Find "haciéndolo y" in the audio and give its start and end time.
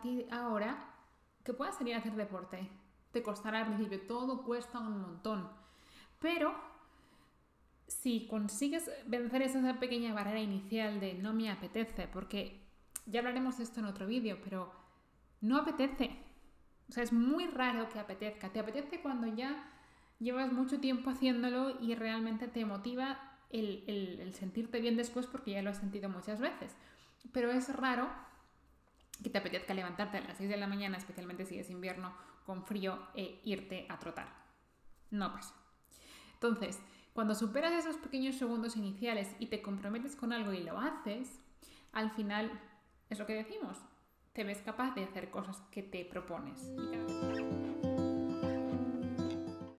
21.10-21.94